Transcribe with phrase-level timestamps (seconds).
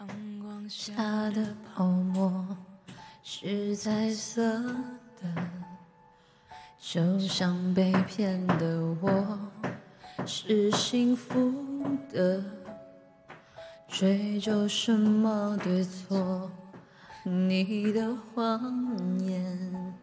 [0.00, 0.08] 阳
[0.40, 0.94] 光下
[1.30, 2.56] 的泡沫
[3.24, 4.62] 是彩色
[5.20, 5.26] 的，
[6.78, 9.38] 就像被骗的我
[10.24, 11.52] 是幸福
[12.12, 12.44] 的，
[13.88, 16.48] 追究什么对错？
[17.24, 19.94] 你的谎言，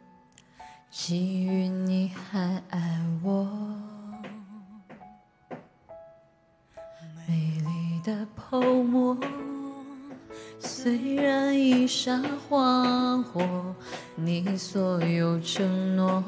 [0.91, 3.47] 基于你还爱我，
[7.25, 9.17] 美丽的泡沫。
[10.67, 12.19] 虽然一刹
[12.49, 13.75] 花火，
[14.15, 16.23] 你所有承诺，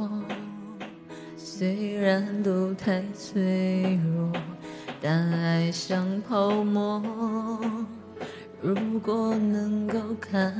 [1.36, 4.32] 虽然都太脆弱，
[5.02, 7.02] 但爱像泡沫。
[8.62, 10.54] 如果能够看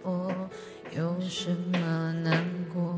[0.00, 0.32] 破，
[0.96, 2.96] 有什么难过？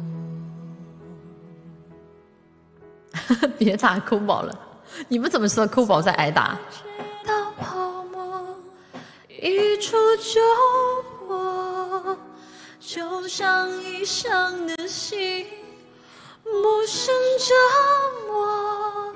[3.57, 4.61] 别打抠宝了，
[5.09, 6.59] 你们怎么知道抠宝在挨打？
[9.43, 10.39] 一触就
[11.27, 12.15] 破，
[12.79, 15.47] 就像异伤的心，
[16.43, 17.55] 不胜折
[18.29, 19.15] 磨，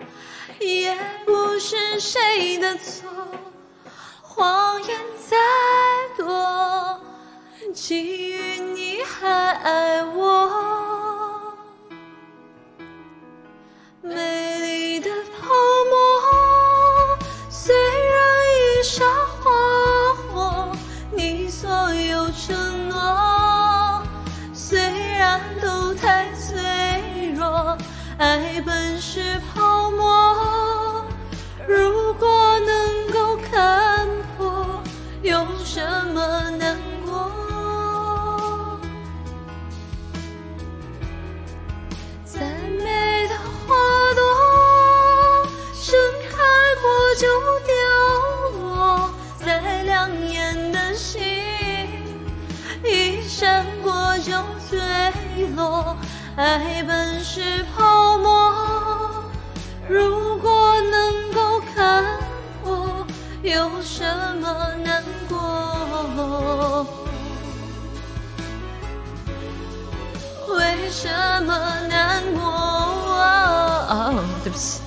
[0.61, 3.06] 也不是谁的错。
[4.22, 5.36] 谎言再
[6.16, 6.98] 多，
[7.75, 11.55] 基于你还爱我，
[14.00, 14.33] 美
[21.64, 24.02] 所有承诺，
[24.52, 24.78] 虽
[25.16, 27.74] 然都太脆弱，
[28.18, 31.06] 爱本是泡沫，
[31.66, 32.28] 如果
[32.66, 34.82] 能够看破，
[35.22, 35.80] 有什
[36.12, 36.63] 么难
[52.95, 54.33] 一闪过就
[54.70, 54.78] 坠
[55.56, 55.97] 落。
[56.37, 59.25] 爱本是泡沫，
[59.88, 62.04] 如果能够看
[62.62, 63.04] 破，
[63.43, 64.04] 有什
[64.41, 66.87] 么难过？
[70.56, 71.09] 为什
[71.44, 71.53] 么
[71.88, 72.43] 难过？
[73.91, 74.81] 哦，对不起。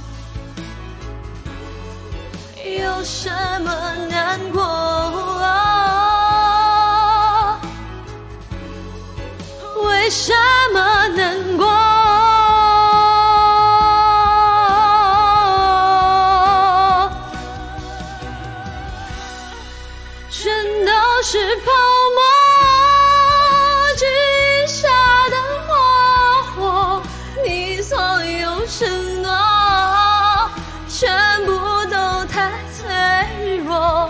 [2.79, 3.29] 有什
[3.63, 3.71] 么
[4.09, 4.76] 难过？
[10.07, 10.33] 为什
[10.71, 10.79] 么
[11.17, 11.67] 难过？
[20.29, 20.49] 全
[20.85, 20.91] 都
[21.23, 21.71] 是泡
[22.15, 22.21] 沫，
[23.97, 24.05] 记
[24.65, 24.87] 下
[25.29, 25.35] 的
[25.67, 25.75] 花
[26.55, 27.03] 火，
[27.45, 29.29] 你所有承诺，
[30.87, 31.51] 全部
[31.91, 34.09] 都太脆弱，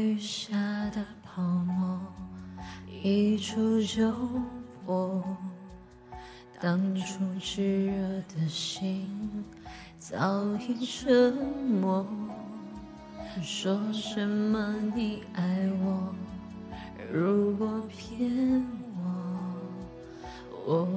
[0.00, 0.56] 雨下
[0.90, 2.00] 的泡沫，
[3.02, 4.10] 一触就
[4.86, 5.22] 破。
[6.58, 7.92] 当初炙热
[8.34, 9.44] 的心
[9.98, 12.06] 早已沉默。
[13.42, 16.14] 说什么你爱我，
[17.12, 18.64] 如果骗
[18.96, 19.04] 我，
[20.66, 20.88] 我